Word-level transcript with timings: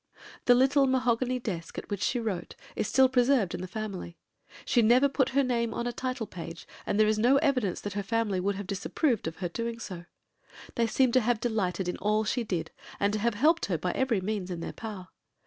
The 0.45 0.55
little 0.55 0.87
mahogany 0.87 1.37
desk 1.37 1.77
at 1.77 1.87
which 1.91 2.01
she 2.01 2.19
wrote 2.19 2.55
is 2.75 2.87
still 2.87 3.07
preserved 3.07 3.53
in 3.53 3.61
the 3.61 3.67
family. 3.67 4.17
She 4.65 4.81
never 4.81 5.07
put 5.07 5.29
her 5.37 5.43
name 5.43 5.75
on 5.75 5.85
a 5.85 5.93
title 5.93 6.25
page, 6.25 6.67
but 6.87 6.97
there 6.97 7.05
is 7.05 7.19
no 7.19 7.37
evidence 7.37 7.79
that 7.81 7.93
her 7.93 8.01
family 8.01 8.39
would 8.39 8.55
have 8.55 8.65
disapproved 8.65 9.27
of 9.27 9.35
her 9.35 9.49
doing 9.49 9.77
so. 9.77 10.05
They 10.73 10.87
seem 10.87 11.11
to 11.11 11.19
have 11.21 11.39
delighted 11.39 11.87
in 11.87 11.97
all 11.97 12.23
she 12.23 12.43
did, 12.43 12.71
and 12.99 13.13
to 13.13 13.19
have 13.19 13.35
helped 13.35 13.67
her 13.67 13.77
by 13.77 13.91
every 13.91 14.21
means 14.21 14.49
in 14.49 14.59
their 14.59 14.73
power. 14.73 15.09